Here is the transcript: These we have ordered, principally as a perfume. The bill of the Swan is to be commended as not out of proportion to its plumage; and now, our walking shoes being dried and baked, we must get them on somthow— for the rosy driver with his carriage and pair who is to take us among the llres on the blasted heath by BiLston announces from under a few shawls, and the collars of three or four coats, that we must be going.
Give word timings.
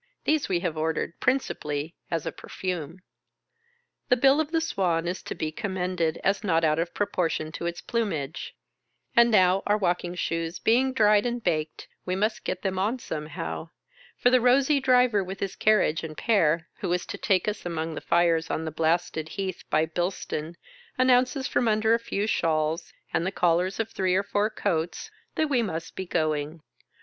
These 0.23 0.49
we 0.49 0.61
have 0.61 0.77
ordered, 0.79 1.19
principally 1.19 1.93
as 2.09 2.25
a 2.25 2.31
perfume. 2.31 3.01
The 4.09 4.17
bill 4.17 4.39
of 4.41 4.49
the 4.49 4.59
Swan 4.59 5.07
is 5.07 5.21
to 5.21 5.35
be 5.35 5.51
commended 5.51 6.19
as 6.23 6.43
not 6.43 6.63
out 6.63 6.79
of 6.79 6.95
proportion 6.95 7.51
to 7.51 7.67
its 7.67 7.81
plumage; 7.81 8.55
and 9.15 9.29
now, 9.29 9.61
our 9.67 9.77
walking 9.77 10.15
shoes 10.15 10.57
being 10.57 10.91
dried 10.91 11.27
and 11.27 11.43
baked, 11.43 11.87
we 12.03 12.15
must 12.15 12.43
get 12.43 12.63
them 12.63 12.79
on 12.79 12.97
somthow— 12.97 13.69
for 14.19 14.31
the 14.31 14.41
rosy 14.41 14.79
driver 14.79 15.23
with 15.23 15.39
his 15.39 15.55
carriage 15.55 16.03
and 16.03 16.17
pair 16.17 16.67
who 16.79 16.91
is 16.91 17.05
to 17.05 17.17
take 17.19 17.47
us 17.47 17.63
among 17.63 17.93
the 17.93 18.01
llres 18.01 18.49
on 18.49 18.65
the 18.65 18.71
blasted 18.71 19.29
heath 19.29 19.63
by 19.69 19.85
BiLston 19.85 20.55
announces 20.97 21.47
from 21.47 21.67
under 21.67 21.93
a 21.93 21.99
few 21.99 22.25
shawls, 22.25 22.91
and 23.13 23.23
the 23.23 23.31
collars 23.31 23.79
of 23.79 23.91
three 23.91 24.15
or 24.15 24.23
four 24.23 24.49
coats, 24.49 25.11
that 25.35 25.47
we 25.47 25.61
must 25.61 25.95
be 25.95 26.07
going. 26.07 26.63